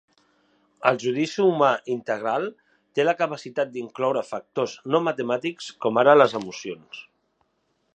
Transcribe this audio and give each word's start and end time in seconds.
El 0.91 0.95
judici 1.03 1.43
humà 1.43 1.69
integral 1.97 2.49
té 2.95 3.07
la 3.07 3.15
capacitat 3.21 3.71
d'incloure 3.77 4.27
factors 4.33 4.77
no 4.95 5.07
matemàtics 5.11 5.73
com 5.87 6.05
ara 6.05 6.21
les 6.25 6.39
emocions. 6.45 7.09